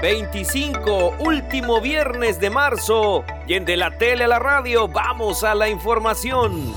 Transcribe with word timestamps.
25, 0.00 1.16
último 1.18 1.80
viernes 1.80 2.38
de 2.38 2.50
marzo. 2.50 3.24
Y 3.48 3.54
en 3.54 3.64
de 3.64 3.76
la 3.76 3.98
tele 3.98 4.24
a 4.24 4.28
la 4.28 4.38
radio, 4.38 4.86
vamos 4.86 5.42
a 5.42 5.56
la 5.56 5.68
información. 5.68 6.72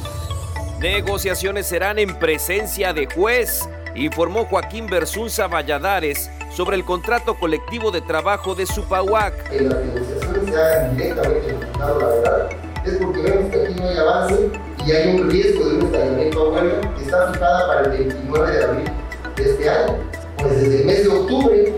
Negociaciones 0.80 1.68
serán 1.68 2.00
en 2.00 2.18
presencia 2.18 2.94
de 2.94 3.06
juez, 3.06 3.70
informó 3.94 4.46
Joaquín 4.46 4.88
Bersunza 4.88 5.48
Valladares 5.48 6.32
sobre 6.50 6.76
el 6.76 6.84
contrato 6.84 7.36
colectivo 7.36 7.92
de 7.92 8.02
trabajo 8.02 8.56
de 8.56 8.66
Supahuac. 8.66 9.50
Que 9.50 9.62
las 9.62 9.86
negociaciones 9.86 10.50
se 10.50 10.60
hagan 10.60 10.98
directamente 10.98 11.50
en 11.50 11.56
el 11.62 11.80
la 11.80 11.94
verdad, 11.94 12.50
es 12.84 12.94
porque 12.96 13.22
vemos 13.22 13.52
que 13.52 13.62
aquí 13.62 13.74
no 13.76 13.88
hay 13.88 13.98
avance 13.98 14.50
y 14.84 14.92
hay 14.92 15.16
un 15.16 15.30
riesgo 15.30 15.70
de 15.70 15.76
un 15.76 15.82
estallamiento 15.84 16.42
a 16.42 16.50
huelga 16.50 16.96
que 16.96 17.04
está 17.04 17.32
fijada 17.32 17.68
para 17.68 17.82
el 17.82 17.90
29 17.92 18.52
de 18.52 18.64
abril 18.64 18.92
de 19.36 19.44
este 19.44 19.70
año. 19.70 19.96
Pues 20.40 20.60
desde 20.60 20.80
el 20.80 20.86
mes 20.88 21.04
de 21.04 21.10
octubre 21.10 21.76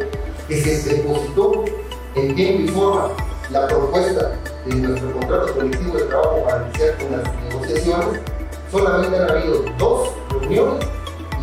que 0.61 0.77
se 0.77 0.95
depositó 0.95 1.65
en 2.15 2.35
tiempo 2.35 2.61
y 2.61 2.67
forma 2.67 3.09
la 3.49 3.67
propuesta 3.67 4.39
de 4.65 4.75
nuestro 4.75 5.11
contrato 5.13 5.53
colectivo 5.53 5.97
de 5.97 6.03
trabajo 6.05 6.43
para 6.43 6.67
iniciar 6.67 6.97
con 6.97 7.11
las 7.11 7.43
negociaciones, 7.43 8.21
solamente 8.71 9.17
han 9.17 9.31
habido 9.31 9.65
dos 9.77 10.09
reuniones 10.29 10.85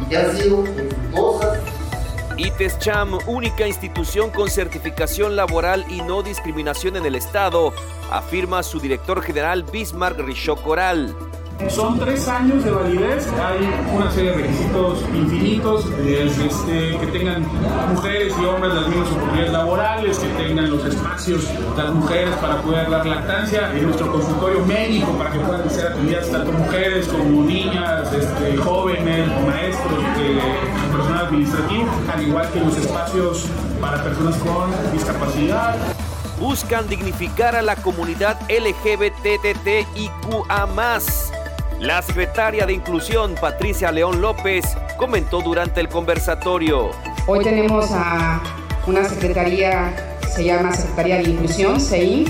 y 0.01 0.09
que 0.09 0.17
han 0.17 0.37
sido 0.37 0.65
infructuosas 0.65 1.59
ITESCHAM, 2.37 3.19
única 3.27 3.67
institución 3.67 4.31
con 4.31 4.49
certificación 4.49 5.37
laboral 5.37 5.85
y 5.91 6.01
no 6.01 6.23
discriminación 6.23 6.97
en 6.97 7.05
el 7.05 7.15
Estado, 7.15 7.75
afirma 8.11 8.63
su 8.63 8.81
director 8.81 9.21
general 9.21 9.63
Bismarck 9.65 10.19
Richocoral. 10.21 11.13
Coral. 11.15 11.40
Son 11.69 11.99
tres 11.99 12.27
años 12.27 12.65
de 12.65 12.71
validez, 12.71 13.29
hay 13.33 13.69
una 13.95 14.11
serie 14.11 14.31
de 14.31 14.37
requisitos 14.39 15.03
infinitos, 15.15 15.87
este, 15.99 16.97
que 16.99 17.07
tengan 17.13 17.47
mujeres 17.93 18.35
y 18.41 18.45
hombres 18.45 18.75
las 18.75 18.89
mismas 18.89 19.09
oportunidades 19.09 19.53
laborales, 19.53 20.19
que 20.19 20.29
tengan 20.29 20.71
los 20.71 20.85
espacios 20.85 21.45
las 21.77 21.93
mujeres 21.93 22.35
para 22.37 22.63
poder 22.63 22.91
dar 22.91 23.07
lactancia, 23.07 23.71
en 23.73 23.85
nuestro 23.85 24.11
consultorio 24.11 24.65
médico 24.67 25.13
para 25.13 25.31
que 25.31 25.39
puedan 25.39 25.71
ser 25.71 25.89
atendidas 25.89 26.31
tanto 26.31 26.51
mujeres 26.53 27.07
como 27.07 27.43
niñas, 27.45 28.13
este, 28.13 28.57
jóvenes, 28.57 29.29
maestros, 29.47 29.93
eh, 30.19 30.41
personal 30.93 31.27
administrativo, 31.27 31.89
al 32.13 32.23
igual 32.27 32.51
que 32.53 32.61
los 32.61 32.77
espacios 32.77 33.47
para 33.81 34.03
personas 34.03 34.37
con 34.37 34.71
discapacidad. 34.93 35.77
Buscan 36.41 36.89
dignificar 36.89 37.55
a 37.55 37.63
la 37.63 37.77
comunidad 37.77 38.41
LGBTTIQA. 38.49 39.71
La 41.81 42.03
secretaria 42.03 42.67
de 42.67 42.75
Inclusión, 42.75 43.35
Patricia 43.41 43.91
León 43.91 44.21
López, 44.21 44.67
comentó 44.99 45.41
durante 45.41 45.81
el 45.81 45.89
conversatorio. 45.89 46.91
Hoy 47.27 47.43
tenemos 47.43 47.91
a 47.93 48.43
una 48.87 49.03
secretaría, 49.09 50.19
se 50.29 50.45
llama 50.45 50.75
Secretaría 50.75 51.17
de 51.17 51.31
Inclusión, 51.31 51.81
SEIN, 51.81 52.27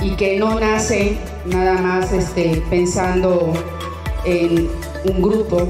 y 0.00 0.14
que 0.14 0.38
no 0.38 0.60
nace 0.60 1.18
nada 1.46 1.80
más 1.82 2.12
este, 2.12 2.62
pensando 2.70 3.52
en 4.24 4.70
un 5.04 5.20
grupo, 5.20 5.66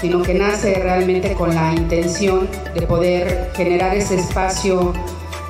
sino 0.00 0.22
que 0.22 0.34
nace 0.34 0.74
realmente 0.74 1.34
con 1.34 1.54
la 1.54 1.72
intención 1.72 2.48
de 2.74 2.82
poder 2.82 3.52
generar 3.54 3.94
ese 3.94 4.16
espacio 4.16 4.92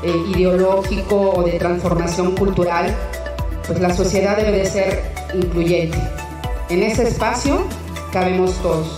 eh, 0.02 0.12
ideológico 0.36 1.30
o 1.30 1.44
de 1.44 1.52
transformación 1.52 2.36
cultural, 2.36 2.94
pues 3.66 3.80
la 3.80 3.94
sociedad 3.94 4.36
debe 4.36 4.58
de 4.58 4.66
ser 4.66 5.02
incluyente. 5.32 5.96
En 6.68 6.82
ese 6.82 7.06
espacio 7.06 7.64
cabemos 8.12 8.54
todos. 8.60 8.96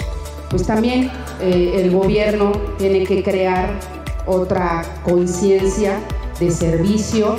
Pues 0.48 0.66
también 0.66 1.11
eh, 1.41 1.72
el 1.75 1.91
gobierno 1.91 2.52
tiene 2.78 3.05
que 3.05 3.22
crear 3.22 3.78
otra 4.27 4.84
conciencia 5.05 6.00
de 6.41 6.50
servicio, 6.50 7.36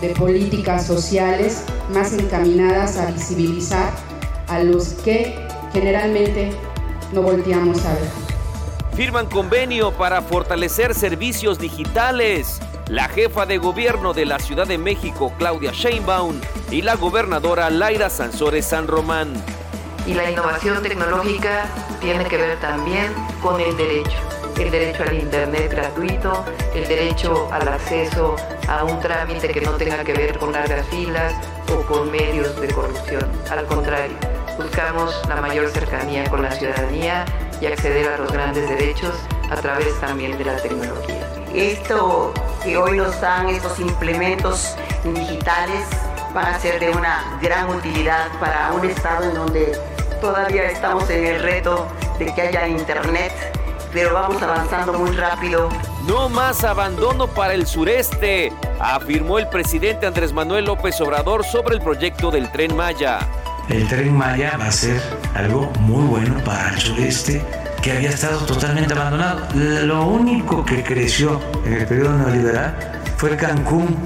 de 0.00 0.08
políticas 0.08 0.86
sociales 0.86 1.62
más 1.92 2.12
encaminadas 2.12 2.96
a 2.96 3.12
visibilizar 3.12 3.92
a 4.48 4.60
los 4.60 4.88
que 5.04 5.36
generalmente 5.72 6.50
no 7.12 7.22
volteamos 7.22 7.84
a 7.84 7.92
ver. 7.92 8.08
Firman 8.96 9.26
convenio 9.26 9.92
para 9.92 10.20
fortalecer 10.20 10.94
servicios 10.94 11.60
digitales. 11.60 12.60
La 12.88 13.08
jefa 13.08 13.46
de 13.46 13.58
gobierno 13.58 14.14
de 14.14 14.26
la 14.26 14.40
Ciudad 14.40 14.66
de 14.66 14.78
México, 14.78 15.32
Claudia 15.38 15.70
Sheinbaum, 15.70 16.40
y 16.72 16.82
la 16.82 16.96
gobernadora 16.96 17.70
Laira 17.70 18.10
Sansores 18.10 18.66
San 18.66 18.88
Román. 18.88 19.32
Y 20.06 20.14
la 20.14 20.30
innovación 20.30 20.82
tecnológica 20.82 21.66
tiene 22.00 22.24
que 22.24 22.36
ver 22.36 22.58
también 22.58 23.12
con 23.42 23.60
el 23.60 23.76
derecho. 23.76 24.16
El 24.58 24.70
derecho 24.70 25.04
al 25.04 25.14
Internet 25.14 25.70
gratuito, 25.70 26.44
el 26.74 26.86
derecho 26.86 27.48
al 27.52 27.66
acceso 27.68 28.36
a 28.68 28.84
un 28.84 29.00
trámite 29.00 29.48
que 29.48 29.60
no 29.60 29.72
tenga 29.72 30.04
que 30.04 30.12
ver 30.12 30.38
con 30.38 30.52
largas 30.52 30.86
filas 30.88 31.32
o 31.72 31.82
con 31.82 32.10
medios 32.10 32.60
de 32.60 32.68
corrupción. 32.68 33.26
Al 33.50 33.64
contrario, 33.66 34.16
buscamos 34.58 35.20
la 35.28 35.36
mayor 35.36 35.68
cercanía 35.70 36.28
con 36.28 36.42
la 36.42 36.50
ciudadanía 36.50 37.24
y 37.60 37.66
acceder 37.66 38.08
a 38.08 38.18
los 38.18 38.32
grandes 38.32 38.68
derechos 38.68 39.14
a 39.50 39.56
través 39.56 39.98
también 40.00 40.36
de 40.38 40.44
la 40.44 40.56
tecnología. 40.56 41.26
Esto 41.54 42.32
que 42.62 42.76
hoy 42.76 42.96
nos 42.96 43.20
dan 43.20 43.48
estos 43.48 43.78
implementos 43.80 44.76
digitales 45.04 45.84
van 46.32 46.46
a 46.46 46.58
ser 46.60 46.78
de 46.78 46.90
una 46.90 47.38
gran 47.42 47.68
utilidad 47.70 48.28
para 48.38 48.72
un 48.72 48.88
estado 48.88 49.24
en 49.24 49.34
donde 49.34 49.72
todavía 50.20 50.66
estamos 50.66 51.08
en 51.10 51.24
el 51.24 51.42
reto 51.42 51.88
de 52.18 52.32
que 52.34 52.42
haya 52.42 52.68
internet, 52.68 53.32
pero 53.92 54.14
vamos 54.14 54.42
avanzando 54.42 54.92
muy 54.92 55.10
rápido. 55.12 55.68
No 56.06 56.28
más 56.28 56.64
abandono 56.64 57.26
para 57.26 57.54
el 57.54 57.66
sureste, 57.66 58.52
afirmó 58.78 59.38
el 59.38 59.48
presidente 59.48 60.06
Andrés 60.06 60.32
Manuel 60.32 60.66
López 60.66 61.00
Obrador 61.00 61.44
sobre 61.44 61.76
el 61.76 61.82
proyecto 61.82 62.30
del 62.30 62.50
tren 62.52 62.76
Maya. 62.76 63.18
El 63.68 63.86
tren 63.88 64.16
Maya 64.16 64.56
va 64.58 64.66
a 64.66 64.72
ser 64.72 65.00
algo 65.34 65.70
muy 65.80 66.04
bueno 66.06 66.42
para 66.44 66.70
el 66.70 66.78
sureste 66.80 67.44
que 67.82 67.92
había 67.92 68.10
estado 68.10 68.38
totalmente 68.46 68.92
abandonado. 68.92 69.46
Lo 69.54 70.06
único 70.06 70.64
que 70.64 70.82
creció 70.82 71.40
en 71.64 71.74
el 71.74 71.86
periodo 71.86 72.12
neoliberal 72.12 72.76
fue 73.16 73.36
Cancún, 73.36 73.96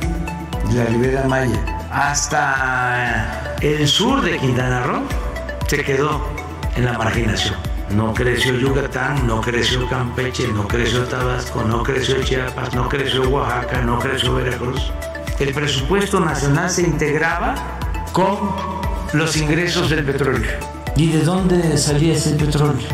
la 0.72 0.84
Ribera 0.84 1.25
Maya 1.25 1.75
hasta 1.94 3.54
el 3.60 3.86
sur 3.86 4.20
de 4.22 4.36
Quintana 4.38 4.82
Roo 4.82 5.02
se 5.66 5.82
quedó 5.82 6.20
en 6.76 6.84
la 6.84 6.92
marginación. 6.98 7.54
No 7.91 8.12
creció 8.14 8.54
Yucatán, 8.54 9.26
no 9.26 9.41
creció 9.41 9.88
Campeche, 9.88 10.48
no 10.48 10.66
creció 10.66 11.04
Tabasco, 11.04 11.62
no 11.62 11.82
creció 11.82 12.22
Chiapas, 12.22 12.75
no 12.75 12.88
creció 12.88 13.28
Oaxaca, 13.28 13.82
no 13.82 13.98
creció 13.98 14.34
Veracruz. 14.34 14.91
El 15.38 15.52
presupuesto 15.52 16.20
nacional 16.20 16.70
se 16.70 16.82
integraba 16.82 17.54
con 18.12 18.38
los 19.12 19.36
ingresos 19.36 19.91
del 19.91 20.04
petróleo. 20.04 20.50
¿Y 20.97 21.10
de 21.10 21.22
dónde 21.22 21.76
salía 21.76 22.14
ese 22.14 22.31
petróleo? 22.36 22.88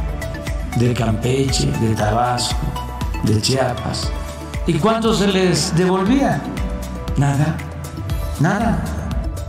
De 0.77 0.95
Campeche, 0.95 1.67
de 1.67 1.95
Tabasco, 1.95 2.57
de 3.25 3.41
Chiapas. 3.41 4.11
¿Y 4.67 4.75
cuánto 4.75 5.15
se 5.15 5.29
les 5.29 5.75
devolvía? 5.77 6.43
Nada. 7.17 7.57
Nada. 8.39 8.83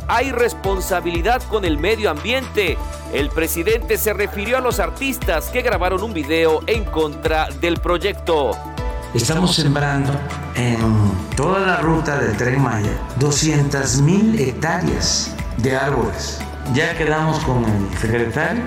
Hay 0.07 0.31
responsabilidad 0.31 1.41
con 1.43 1.63
el 1.63 1.77
medio 1.77 2.09
ambiente. 2.09 2.77
El 3.13 3.29
presidente 3.29 3.97
se 3.97 4.13
refirió 4.13 4.57
a 4.57 4.61
los 4.61 4.79
artistas 4.79 5.49
que 5.49 5.61
grabaron 5.61 6.01
un 6.01 6.13
video 6.13 6.61
en 6.65 6.85
contra 6.85 7.49
del 7.59 7.77
proyecto. 7.77 8.51
Estamos 9.13 9.53
sembrando 9.53 10.13
en 10.55 10.79
toda 11.35 11.59
la 11.59 11.77
ruta 11.77 12.17
del 12.17 12.37
tren 12.37 12.61
Maya 12.61 12.93
200 13.19 14.01
mil 14.03 14.39
hectáreas 14.39 15.35
de 15.57 15.75
árboles. 15.75 16.39
Ya 16.73 16.97
quedamos 16.97 17.39
con 17.39 17.65
el 17.65 17.97
secretario 17.99 18.63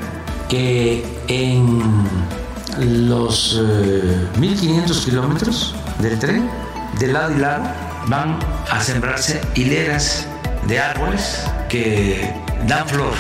que 0.51 1.07
en 1.29 3.09
los 3.09 3.59
1.500 3.59 4.39
eh, 4.39 5.05
kilómetros 5.07 5.75
del 6.01 6.19
tren, 6.19 6.51
de 6.99 7.07
lado 7.07 7.33
y 7.33 7.39
lado, 7.39 7.65
van 8.09 8.39
a 8.71 8.79
sembrarse 8.83 9.41
hileras 9.55 10.27
de 10.69 10.79
árboles 10.79 11.47
que 11.71 12.31
dan 12.67 12.87
flor 12.87 13.15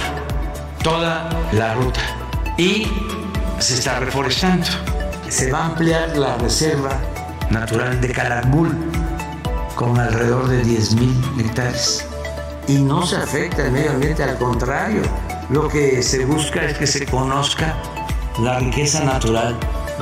toda 0.84 1.30
la 1.52 1.74
ruta 1.74 2.00
y 2.58 2.86
se 3.58 3.74
está 3.74 3.98
reforestando. 3.98 4.66
Se 5.28 5.50
va 5.50 5.60
a 5.60 5.66
ampliar 5.66 6.16
la 6.16 6.36
reserva 6.36 7.00
natural 7.50 8.00
de 8.00 8.12
Calakmul 8.12 8.70
con 9.74 9.98
alrededor 9.98 10.46
de 10.46 10.62
10.000 10.62 11.40
hectáreas. 11.40 12.06
Y 12.68 12.74
no 12.74 13.04
se 13.06 13.16
afecta 13.16 13.64
el 13.64 13.72
medio 13.72 13.92
ambiente, 13.92 14.22
al 14.22 14.36
contrario, 14.36 15.02
lo 15.48 15.68
que 15.68 16.02
se 16.02 16.24
busca 16.26 16.62
es 16.64 16.76
que 16.76 16.86
se 16.86 17.06
conozca 17.06 17.74
la 18.40 18.58
riqueza 18.58 19.02
natural 19.04 19.56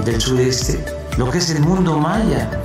del 0.05 0.21
sudeste, 0.21 0.85
lo 1.17 1.31
que 1.31 1.39
es 1.39 1.51
el 1.51 1.61
mundo 1.61 1.97
maya, 1.97 2.62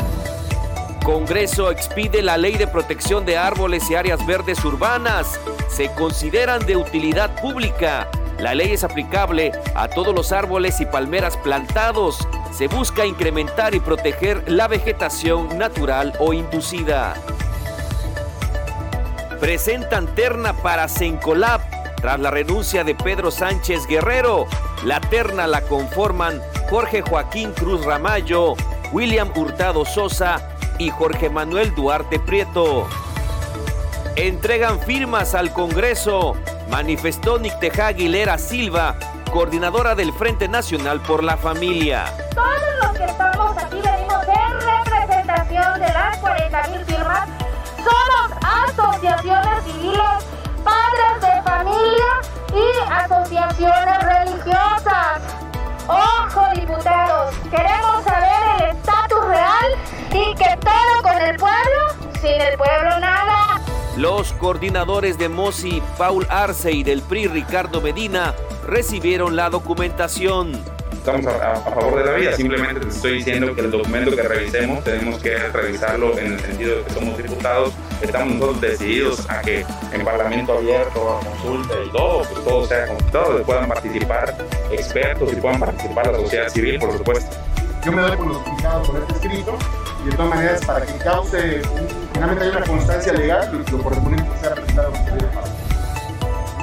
Congreso 1.08 1.72
expide 1.72 2.22
la 2.22 2.36
Ley 2.38 2.58
de 2.58 2.68
Protección 2.68 3.26
de 3.26 3.38
Árboles 3.38 3.90
y 3.90 3.96
Áreas 3.96 4.28
Verdes 4.28 4.66
Urbanas. 4.66 5.40
Se 5.70 5.90
consideran 5.94 6.66
de 6.66 6.76
utilidad 6.76 7.42
pública. 7.42 8.10
La 8.40 8.54
ley 8.54 8.74
es 8.74 8.84
aplicable 8.84 9.54
a 9.74 9.88
todos 9.88 10.14
los 10.14 10.34
árboles 10.34 10.82
y 10.82 10.86
palmeras 10.86 11.38
plantados 11.38 12.28
se 12.52 12.68
busca 12.68 13.06
incrementar 13.06 13.74
y 13.74 13.80
proteger 13.80 14.52
la 14.52 14.68
vegetación 14.68 15.58
natural 15.58 16.12
o 16.20 16.34
inducida. 16.34 17.14
Presentan 19.40 20.14
terna 20.14 20.52
para 20.62 20.90
Sencolab 20.90 21.62
tras 22.02 22.20
la 22.20 22.32
renuncia 22.32 22.84
de 22.84 22.96
Pedro 22.96 23.32
Sánchez 23.32 23.88
Guerrero. 23.88 24.46
La 24.84 25.00
terna 25.00 25.48
la 25.48 25.62
conforman 25.62 26.42
Jorge 26.70 27.02
Joaquín 27.02 27.54
Cruz 27.54 27.86
Ramallo, 27.86 28.56
William 28.92 29.32
Hurtado 29.34 29.86
Sosa 29.86 30.57
y 30.78 30.90
Jorge 30.90 31.30
Manuel 31.30 31.74
Duarte 31.76 32.20
Prieto. 32.20 32.88
Entregan 34.16 34.80
firmas 34.80 35.36
al 35.36 35.54
Congreso, 35.54 36.36
manifestó 36.70 37.38
Nicteja 37.38 37.88
Aguilera 37.88 38.38
Silva, 38.38 38.96
coordinadora 39.32 39.96
del 39.96 40.12
Frente 40.14 40.48
Nacional 40.48 41.02
por 41.02 41.24
la 41.24 41.38
Familia. 41.38 42.06
Todos 42.34 42.50
los 42.82 42.98
que 42.98 43.06
estamos 43.06 43.58
aquí 43.58 43.76
venimos 43.76 44.24
en 44.28 44.86
representación 44.86 45.80
de 45.80 45.88
las 45.88 46.18
40 46.18 46.68
mil 46.70 46.86
firmas. 46.86 47.30
Somos 47.78 48.32
asociaciones 48.42 49.64
civiles, 49.66 50.26
padres 50.64 51.22
de 51.22 51.42
familia 51.44 52.12
y 52.54 52.92
asociaciones 52.92 54.04
religiosas. 54.04 55.22
Ojo, 55.88 56.42
diputados, 56.56 57.36
queremos 57.50 57.97
todo 61.28 61.34
con 61.34 61.34
el 61.34 61.38
pueblo, 61.38 62.14
sin 62.22 62.42
el 62.42 62.58
pueblo 62.58 63.00
nada. 63.00 63.62
Los 63.98 64.32
coordinadores 64.34 65.18
de 65.18 65.30
MOSI, 65.30 65.82
Paul 65.98 66.26
Arce 66.30 66.72
y 66.72 66.84
del 66.84 67.02
PRI, 67.02 67.28
Ricardo 67.28 67.82
Medina, 67.82 68.34
recibieron 68.66 69.36
la 69.36 69.50
documentación. 69.50 70.52
Estamos 70.92 71.26
a, 71.26 71.56
favor 71.62 72.00
de 72.00 72.06
la 72.06 72.18
vida, 72.18 72.34
simplemente 72.34 72.82
te 72.82 72.90
estoy 72.90 73.14
diciendo 73.14 73.56
que 73.56 73.62
el 73.62 73.72
documento 73.72 74.14
que 74.14 74.22
revisemos 74.24 74.84
tenemos 74.84 75.22
que 75.22 75.38
revisarlo 75.38 76.18
en 76.18 76.34
el 76.34 76.40
sentido 76.40 76.78
de 76.78 76.84
que 76.84 76.94
somos 76.94 77.18
diputados, 77.18 77.74
estamos 78.02 78.36
nosotros 78.36 78.62
decididos 78.62 79.30
a 79.30 79.42
que 79.42 79.66
en 79.94 80.04
Parlamento 80.04 80.58
abierto, 80.58 81.18
a 81.18 81.26
consulta 81.26 81.74
y 81.86 81.90
todo, 81.92 82.24
pues 82.24 82.44
todo 82.44 82.66
sea 82.68 82.88
consultado, 82.88 83.42
puedan 83.44 83.70
participar 83.70 84.36
expertos 84.70 85.32
y 85.32 85.36
puedan 85.38 85.62
participar 85.62 86.12
la 86.12 86.20
sociedad 86.20 86.50
civil, 86.50 86.78
por 86.78 86.92
supuesto. 86.92 87.38
Yo 87.86 87.92
me 87.94 88.02
doy 88.02 88.18
por 88.18 88.28
notificado 88.28 88.84
por 88.84 89.00
este 89.00 89.14
escrito 89.14 89.58
de 90.06 90.12
todas 90.16 90.30
maneras 90.30 90.66
para 90.66 90.86
que 90.86 90.94
cause, 91.00 91.62
finalmente 92.14 92.46
hay 92.46 92.52
una 92.52 92.66
constancia 92.66 93.14
legal, 93.14 93.66
lo 93.72 93.84
correspondiente 93.84 94.40
sea 94.40 94.56
presentado 94.56 94.92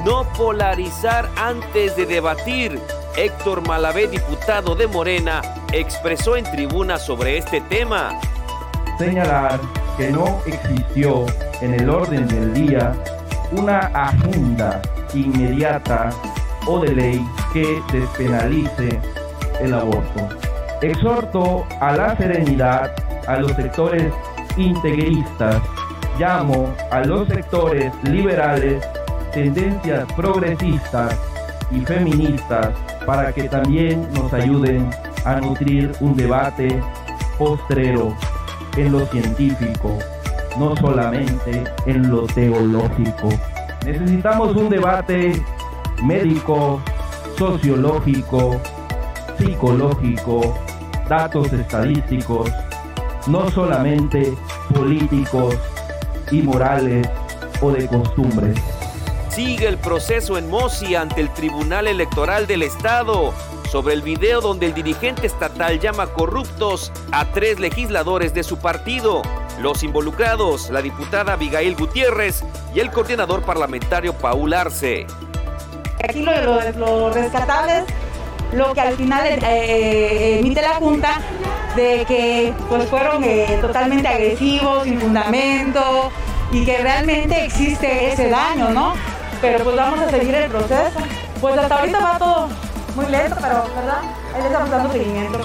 no 0.04 0.24
polarizar 0.34 1.28
antes 1.36 1.96
de 1.96 2.06
debatir. 2.06 2.78
Héctor 3.16 3.66
Malavé, 3.66 4.06
diputado 4.08 4.74
de 4.74 4.86
Morena, 4.86 5.40
expresó 5.72 6.36
en 6.36 6.44
tribuna 6.44 6.98
sobre 6.98 7.38
este 7.38 7.60
tema. 7.62 8.18
Señalar 8.98 9.60
que 9.96 10.10
no 10.10 10.40
existió 10.46 11.24
en 11.60 11.74
el 11.74 11.88
orden 11.88 12.26
del 12.28 12.52
día 12.52 12.92
una 13.52 13.78
agenda 13.94 14.82
inmediata 15.14 16.10
o 16.66 16.80
de 16.80 16.92
ley 16.92 17.26
que 17.52 17.80
despenalice 17.92 19.00
el 19.60 19.74
aborto. 19.74 20.28
Exhorto 20.82 21.66
a 21.80 21.92
la 21.96 22.16
serenidad 22.16 22.92
a 23.26 23.38
los 23.38 23.52
sectores 23.52 24.12
integristas, 24.56 25.62
llamo 26.18 26.72
a 26.90 27.00
los 27.00 27.28
sectores 27.28 27.92
liberales 28.04 28.84
tendencias 29.32 30.06
progresistas 30.12 31.18
y 31.70 31.80
feministas 31.80 32.68
para 33.04 33.32
que 33.32 33.48
también 33.48 34.08
nos 34.14 34.32
ayuden 34.32 34.88
a 35.24 35.36
nutrir 35.40 35.92
un 36.00 36.16
debate 36.16 36.80
postrero 37.36 38.16
en 38.76 38.92
lo 38.92 39.06
científico, 39.06 39.98
no 40.58 40.76
solamente 40.76 41.64
en 41.86 42.10
lo 42.10 42.26
teológico. 42.26 43.28
Necesitamos 43.84 44.54
un 44.56 44.68
debate 44.68 45.32
médico, 46.02 46.80
sociológico, 47.36 48.60
psicológico, 49.36 50.56
datos 51.08 51.52
estadísticos, 51.52 52.50
no 53.26 53.50
solamente 53.50 54.34
políticos 54.74 55.56
y 56.30 56.42
morales 56.42 57.08
o 57.60 57.70
de 57.70 57.86
costumbres. 57.86 58.58
Sigue 59.28 59.66
el 59.66 59.78
proceso 59.78 60.38
en 60.38 60.48
Mosi 60.48 60.94
ante 60.94 61.20
el 61.20 61.32
Tribunal 61.32 61.88
Electoral 61.88 62.46
del 62.46 62.62
Estado 62.62 63.32
sobre 63.70 63.94
el 63.94 64.02
video 64.02 64.40
donde 64.40 64.66
el 64.66 64.74
dirigente 64.74 65.26
estatal 65.26 65.80
llama 65.80 66.06
corruptos 66.06 66.92
a 67.10 67.24
tres 67.24 67.58
legisladores 67.58 68.32
de 68.32 68.44
su 68.44 68.58
partido. 68.58 69.22
Los 69.60 69.82
involucrados, 69.82 70.70
la 70.70 70.82
diputada 70.82 71.32
Abigail 71.32 71.74
Gutiérrez 71.74 72.44
y 72.74 72.80
el 72.80 72.90
coordinador 72.90 73.42
parlamentario 73.42 74.12
Paul 74.12 74.52
Arce. 74.52 75.06
Aquí 76.08 76.22
lo, 76.22 76.32
lo, 76.76 77.10
rescatable 77.10 77.78
es 77.78 78.54
lo 78.54 78.72
que 78.74 78.80
al 78.80 78.94
final 78.94 79.26
eh, 79.26 79.38
eh, 79.42 80.38
emite 80.38 80.62
la 80.62 80.74
Junta 80.74 81.20
de 81.76 82.04
que 82.06 82.52
pues, 82.68 82.88
fueron 82.88 83.22
eh, 83.24 83.58
totalmente 83.60 84.08
agresivos, 84.08 84.84
sin 84.84 85.00
fundamento 85.00 86.10
y 86.52 86.64
que 86.64 86.78
realmente 86.78 87.44
existe 87.44 88.12
ese 88.12 88.28
daño, 88.28 88.70
¿no? 88.70 88.94
pero 89.44 89.62
pues 89.62 89.76
vamos 89.76 90.00
a 90.00 90.10
seguir 90.10 90.34
el 90.34 90.50
proceso. 90.50 90.98
Pues 91.40 91.58
hasta 91.58 91.74
ahorita 91.74 92.00
va 92.00 92.18
todo 92.18 92.48
muy 92.96 93.06
lento, 93.06 93.36
pero 93.40 93.64
¿verdad? 93.76 94.00
Ahí 94.34 94.40
le 94.40 94.46
estamos 94.46 94.70
dando 94.70 94.92
seguimiento. 94.92 95.40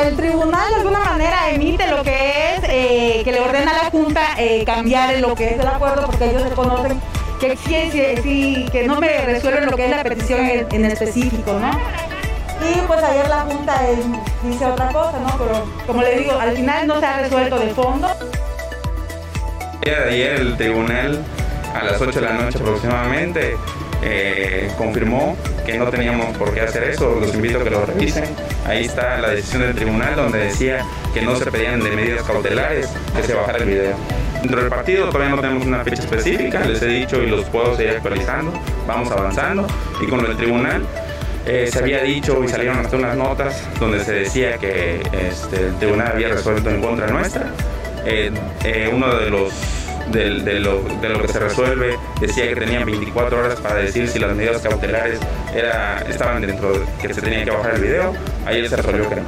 El, 0.00 0.16
tribunal 0.16 0.70
de 0.70 0.76
alguna 0.76 1.00
manera 1.00 1.50
emite 1.50 1.86
lo 1.88 2.02
que 2.02 2.54
es, 2.54 2.62
eh, 2.64 3.22
que 3.24 3.32
le 3.32 3.40
ordena 3.40 3.72
a 3.72 3.84
la 3.84 3.90
Junta 3.90 4.22
eh, 4.38 4.64
cambiar 4.64 5.18
lo 5.18 5.34
que 5.34 5.54
es 5.54 5.60
el 5.60 5.66
acuerdo, 5.66 6.06
porque 6.06 6.30
ellos 6.30 6.42
reconocen 6.42 7.00
que 7.40 7.56
sí, 7.56 8.66
que 8.72 8.86
no 8.86 8.98
me 8.98 9.26
resuelven 9.26 9.66
lo 9.66 9.76
que 9.76 9.84
es 9.84 9.90
la 9.90 10.02
petición 10.02 10.40
en, 10.40 10.84
específico, 10.86 11.52
¿no? 11.52 11.70
Y 12.66 12.80
pues 12.86 13.02
ayer 13.02 13.28
la 13.28 13.40
Junta 13.40 13.80
dice 14.42 14.64
otra 14.66 14.88
cosa, 14.92 15.18
¿no? 15.18 15.36
Pero 15.38 15.66
como 15.86 16.02
le 16.02 16.18
digo, 16.18 16.32
al 16.32 16.56
final 16.56 16.86
no 16.86 17.00
se 17.00 17.06
ha 17.06 17.20
resuelto 17.20 17.58
de 17.58 17.68
fondo. 17.70 18.08
Ayer 19.82 20.40
el 20.40 20.56
tribunal 20.56 21.24
a 21.74 21.84
las 21.84 22.00
8 22.00 22.20
de 22.20 22.26
la 22.26 22.32
noche 22.34 22.58
aproximadamente, 22.58 23.56
eh, 24.02 24.70
confirmó 24.78 25.36
que 25.66 25.76
no 25.76 25.86
teníamos 25.86 26.36
por 26.36 26.52
qué 26.54 26.60
hacer 26.60 26.84
eso. 26.84 27.16
Los 27.20 27.34
invito 27.34 27.60
a 27.60 27.64
que 27.64 27.70
lo 27.70 27.84
revisen. 27.84 28.24
Ahí 28.66 28.84
está 28.84 29.18
la 29.18 29.30
decisión 29.30 29.62
del 29.62 29.74
tribunal 29.74 30.16
donde 30.16 30.38
decía 30.38 30.84
que 31.12 31.22
no 31.22 31.36
se 31.36 31.50
pedían 31.50 31.80
de 31.80 31.90
medidas 31.90 32.22
cautelares, 32.22 32.88
que 33.16 33.22
se 33.22 33.34
bajara 33.34 33.58
el 33.58 33.64
video. 33.64 33.96
Dentro 34.40 34.60
del 34.60 34.70
partido 34.70 35.08
todavía 35.08 35.34
no 35.34 35.40
tenemos 35.40 35.66
una 35.66 35.82
fecha 35.82 36.02
específica, 36.02 36.60
les 36.64 36.80
he 36.82 36.86
dicho 36.86 37.20
y 37.22 37.26
los 37.26 37.44
puedo 37.46 37.76
seguir 37.76 37.94
actualizando, 37.96 38.52
vamos 38.86 39.10
avanzando. 39.10 39.66
Y 40.00 40.06
con 40.06 40.24
el 40.24 40.36
tribunal 40.36 40.86
eh, 41.48 41.68
se 41.70 41.78
había 41.78 42.02
dicho 42.02 42.42
y 42.44 42.48
salieron 42.48 42.78
hasta 42.78 42.96
unas 42.96 43.16
notas 43.16 43.66
donde 43.80 44.04
se 44.04 44.12
decía 44.12 44.58
que 44.58 45.00
este, 45.12 45.68
el 45.68 45.78
tribunal 45.78 46.12
había 46.12 46.28
resuelto 46.28 46.68
en 46.70 46.82
contra 46.82 47.06
nuestra. 47.08 47.50
Eh, 48.04 48.30
uno 48.92 49.14
de 49.16 49.30
los 49.30 49.52
de, 50.12 50.60
lo, 50.60 50.82
que 51.20 51.28
se 51.28 51.38
resuelve, 51.38 51.98
decía 52.20 52.48
que 52.48 52.56
tenían 52.56 52.86
24 52.86 53.38
horas 53.38 53.60
para 53.60 53.76
decir 53.76 54.08
si 54.08 54.18
las 54.18 54.34
medidas 54.34 54.62
cautelares 54.62 55.20
era, 55.54 56.00
estaban 56.08 56.40
dentro 56.40 56.72
de 56.72 56.86
que 57.00 57.12
se 57.12 57.20
tenía 57.20 57.44
que 57.44 57.50
bajar 57.50 57.74
el 57.74 57.82
video. 57.82 58.14
Ayer 58.46 58.68
se 58.68 58.76
resolvió 58.76 59.08
que 59.08 59.16
no. 59.16 59.26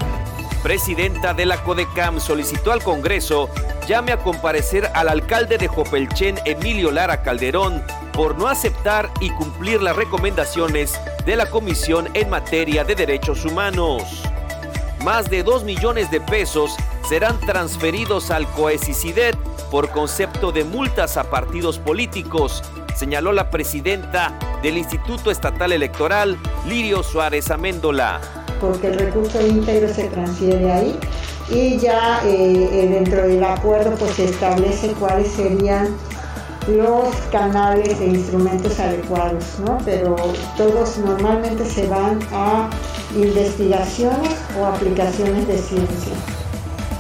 Presidenta 0.63 1.33
de 1.33 1.47
la 1.47 1.57
CODECAM 1.63 2.21
solicitó 2.21 2.73
al 2.73 2.83
Congreso 2.83 3.49
llame 3.87 4.13
a 4.13 4.19
comparecer 4.19 4.91
al 4.95 5.09
alcalde 5.09 5.59
de 5.59 5.67
Jopelchen, 5.67 6.39
Emilio 6.45 6.91
Lara 6.91 7.23
Calderón, 7.23 7.83
por 8.13 8.39
no 8.39 8.47
aceptar 8.47 9.11
y 9.21 9.31
cumplir 9.31 9.83
las 9.83 9.97
recomendaciones 9.97 11.01
de 11.31 11.37
la 11.37 11.49
Comisión 11.49 12.09
en 12.15 12.29
materia 12.29 12.83
de 12.83 12.97
derechos 12.97 13.45
humanos. 13.45 14.03
Más 15.05 15.31
de 15.31 15.45
2 15.45 15.63
millones 15.63 16.11
de 16.11 16.21
pesos 16.21 16.75
serán 17.09 17.39
transferidos 17.39 18.33
al 18.33 18.49
COECICIDET 18.51 19.37
por 19.71 19.91
concepto 19.91 20.51
de 20.51 20.65
multas 20.65 21.17
a 21.17 21.31
partidos 21.31 21.79
políticos, 21.79 22.65
señaló 22.97 23.31
la 23.31 23.49
presidenta 23.49 24.37
del 24.61 24.77
Instituto 24.77 25.31
Estatal 25.31 25.71
Electoral, 25.71 26.37
Lirio 26.67 27.05
Suárez 27.05 27.53
Améndola. 27.53 28.21
Porque 28.61 28.89
el 28.89 28.99
recurso 28.99 29.41
íntegro 29.41 29.89
se 29.95 30.09
transfiere 30.09 30.73
ahí 30.73 30.99
y 31.49 31.79
ya 31.79 32.23
eh, 32.25 32.69
eh, 32.73 32.89
dentro 32.89 33.23
del 33.29 33.45
acuerdo 33.45 33.95
pues 33.97 34.15
se 34.15 34.25
establece 34.25 34.89
cuáles 34.95 35.31
serían 35.31 35.97
los 36.77 37.15
canales 37.33 38.01
e 38.01 38.07
instrumentos 38.07 38.79
adecuados, 38.79 39.59
¿no? 39.65 39.79
Pero 39.85 40.17
todos 40.57 40.99
normalmente 40.99 41.65
se 41.65 41.87
van 41.87 42.19
a 42.33 42.69
investigaciones 43.15 44.37
o 44.59 44.67
aplicaciones 44.67 45.47
de 45.49 45.59
ciencia. 45.59 46.13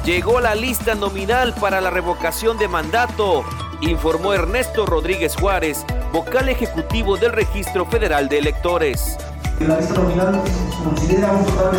Llegó 0.04 0.40
la 0.40 0.54
lista 0.54 0.94
nominal 0.94 1.54
para 1.54 1.80
la 1.80 1.90
revocación 1.90 2.58
de 2.58 2.68
mandato, 2.68 3.44
informó 3.80 4.32
Ernesto 4.32 4.86
Rodríguez 4.86 5.36
Juárez, 5.36 5.84
vocal 6.12 6.48
ejecutivo 6.48 7.16
del 7.16 7.32
Registro 7.32 7.86
Federal 7.86 8.28
de 8.28 8.38
Electores. 8.38 9.16
La 9.60 9.78
lista 9.78 9.94
nominal 9.94 10.42
considera 10.82 11.32
un 11.32 11.44
total 11.44 11.72
de 11.72 11.78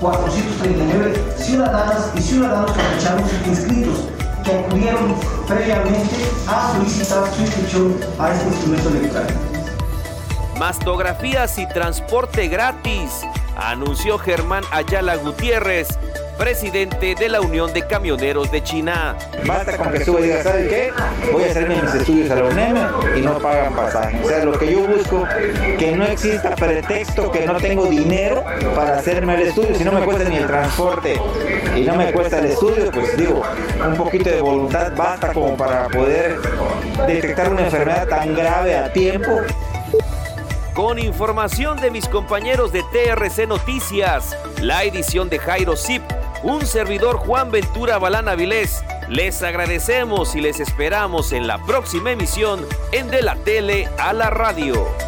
661.439 0.00 1.36
ciudadanas 1.36 2.12
y 2.16 2.22
ciudadanos 2.22 2.70
campechanos 2.70 3.28
inscritos 3.46 4.04
que 4.42 4.52
acudieron 4.52 5.14
previamente 5.46 6.16
a 6.46 6.72
solicitar 6.72 7.32
su 7.34 7.42
inscripción 7.42 8.00
a 8.18 8.32
este 8.32 8.48
instrumento 8.48 8.88
electoral. 8.90 9.26
Mastografías 10.58 11.58
y 11.58 11.66
transporte 11.68 12.48
gratis, 12.48 13.22
anunció 13.56 14.18
Germán 14.18 14.64
Ayala 14.70 15.16
Gutiérrez, 15.16 15.88
presidente 16.42 17.14
de 17.14 17.28
la 17.28 17.40
Unión 17.40 17.72
de 17.72 17.86
Camioneros 17.86 18.50
de 18.50 18.64
China. 18.64 19.14
Basta 19.46 19.76
con 19.76 19.92
que 19.92 20.04
suba 20.04 20.18
y 20.18 20.24
diga, 20.24 20.42
¿sabe 20.42 20.66
qué? 20.66 20.92
Voy 21.30 21.44
a 21.44 21.46
hacerme 21.46 21.80
mis 21.80 21.94
estudios 21.94 22.32
a 22.32 22.34
la 22.34 22.42
UNEM 22.42 22.76
y 23.16 23.20
no 23.20 23.38
pagan 23.38 23.72
pasaje. 23.76 24.20
O 24.24 24.28
sea, 24.28 24.44
lo 24.44 24.58
que 24.58 24.72
yo 24.72 24.80
busco, 24.80 25.24
que 25.78 25.92
no 25.94 26.04
exista 26.04 26.56
pretexto 26.56 27.30
que 27.30 27.46
no 27.46 27.58
tengo 27.58 27.86
dinero 27.86 28.42
para 28.74 28.96
hacerme 28.96 29.36
el 29.36 29.42
estudio, 29.42 29.72
si 29.76 29.84
no 29.84 29.92
me 29.92 30.00
cuesta 30.04 30.28
ni 30.28 30.34
el 30.34 30.46
transporte 30.48 31.14
y 31.76 31.82
no 31.82 31.94
me 31.94 32.10
cuesta 32.10 32.40
el 32.40 32.46
estudio, 32.46 32.90
pues 32.90 33.16
digo, 33.16 33.42
un 33.86 33.94
poquito 33.94 34.28
de 34.28 34.40
voluntad 34.40 34.90
basta 34.96 35.32
como 35.32 35.56
para 35.56 35.86
poder 35.90 36.40
detectar 37.06 37.52
una 37.52 37.66
enfermedad 37.66 38.08
tan 38.08 38.34
grave 38.34 38.76
a 38.76 38.92
tiempo. 38.92 39.30
Con 40.74 40.98
información 40.98 41.80
de 41.80 41.92
mis 41.92 42.08
compañeros 42.08 42.72
de 42.72 42.82
TRC 42.82 43.46
Noticias, 43.46 44.36
la 44.60 44.82
edición 44.82 45.28
de 45.28 45.38
Jairo 45.38 45.76
Zip, 45.76 46.02
un 46.42 46.66
servidor 46.66 47.16
Juan 47.16 47.50
Ventura 47.50 47.98
Balán 47.98 48.36
Vilés, 48.36 48.84
les 49.08 49.42
agradecemos 49.42 50.34
y 50.34 50.40
les 50.40 50.60
esperamos 50.60 51.32
en 51.32 51.46
la 51.46 51.58
próxima 51.64 52.12
emisión 52.12 52.66
en 52.92 53.10
De 53.10 53.22
la 53.22 53.36
Tele 53.36 53.88
a 53.98 54.12
la 54.12 54.30
Radio. 54.30 55.01